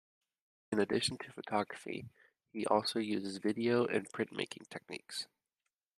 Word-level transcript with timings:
In 0.71 0.79
addition 0.79 1.19
to 1.19 1.31
photography, 1.31 2.09
he 2.51 2.65
also 2.65 2.97
uses 2.97 3.37
video, 3.37 3.85
and 3.85 4.09
printmaking 4.11 4.67
techniques. 4.67 5.27